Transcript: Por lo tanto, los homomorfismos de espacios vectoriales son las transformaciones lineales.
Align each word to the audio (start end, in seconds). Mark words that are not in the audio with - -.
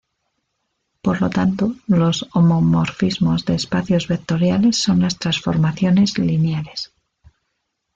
Por 1.03 1.21
lo 1.21 1.29
tanto, 1.29 1.75
los 1.85 2.27
homomorfismos 2.33 3.45
de 3.45 3.53
espacios 3.53 4.07
vectoriales 4.07 4.77
son 4.77 5.01
las 5.01 5.19
transformaciones 5.19 6.17
lineales. 6.17 6.91